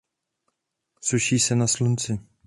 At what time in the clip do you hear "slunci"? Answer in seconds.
1.67-2.19